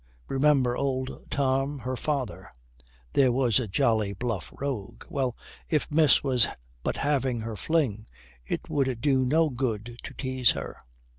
[0.27, 2.51] Remember old Tom, her father:
[3.13, 5.03] there was a jolly bluff rogue.
[5.09, 5.37] Well,
[5.69, 6.47] if miss was
[6.81, 8.07] but having her fling,
[8.43, 10.75] it would do no good to tease her.